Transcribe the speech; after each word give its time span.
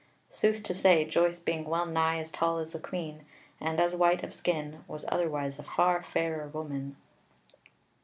Sooth 0.29 0.63
to 0.63 0.73
say, 0.73 1.05
Joyce 1.05 1.37
being 1.37 1.63
well 1.65 1.85
nigh 1.85 2.17
as 2.17 2.31
tall 2.31 2.57
as 2.57 2.71
the 2.71 2.79
Queen, 2.79 3.23
and 3.59 3.79
as 3.79 3.95
white 3.95 4.23
of 4.23 4.33
skin, 4.33 4.83
was 4.87 5.05
otherwise 5.09 5.59
a 5.59 5.63
far 5.63 6.01
fairer 6.01 6.47
woman. 6.47 6.95